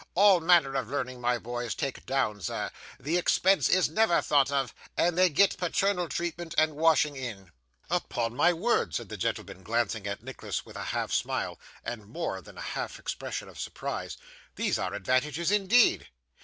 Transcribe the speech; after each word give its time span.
All 0.15 0.39
manner 0.39 0.73
of 0.73 0.89
learning 0.89 1.21
my 1.21 1.37
boys 1.37 1.75
take 1.75 2.07
down, 2.07 2.41
sir; 2.41 2.71
the 2.99 3.17
expense 3.17 3.69
is 3.69 3.87
never 3.87 4.19
thought 4.19 4.49
of; 4.51 4.73
and 4.97 5.15
they 5.15 5.29
get 5.29 5.57
paternal 5.59 6.09
treatment 6.09 6.55
and 6.57 6.75
washing 6.75 7.15
in.' 7.15 7.51
'Upon 7.87 8.35
my 8.35 8.51
word,' 8.51 8.95
said 8.95 9.09
the 9.09 9.15
gentleman, 9.17 9.61
glancing 9.61 10.07
at 10.07 10.23
Nicholas 10.23 10.65
with 10.65 10.75
a 10.75 10.85
half 10.85 11.11
smile, 11.13 11.59
and 11.83 12.01
a 12.01 12.05
more 12.07 12.41
than 12.41 12.57
half 12.57 12.97
expression 12.97 13.47
of 13.47 13.59
surprise, 13.59 14.17
'these 14.55 14.79
are 14.79 14.95
advantages 14.95 15.51
indeed. 15.51 16.07